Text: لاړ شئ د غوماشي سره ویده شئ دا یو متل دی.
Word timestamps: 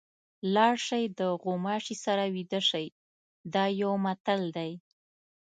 لاړ 0.53 0.73
شئ 0.87 1.03
د 1.19 1.21
غوماشي 1.41 1.95
سره 2.05 2.23
ویده 2.35 2.61
شئ 2.69 2.87
دا 3.53 3.63
یو 3.81 3.93
متل 4.05 4.41
دی. 4.57 4.71